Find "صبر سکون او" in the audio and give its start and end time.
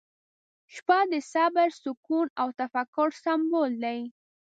1.31-2.47